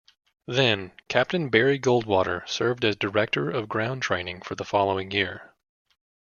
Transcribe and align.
Then-Captain 0.47 1.49
Barry 1.49 1.77
Goldwater 1.79 2.43
served 2.49 2.83
as 2.83 2.95
director 2.95 3.51
of 3.51 3.69
ground 3.69 4.01
training 4.01 4.41
the 4.49 4.65
following 4.65 5.11
year. 5.11 5.53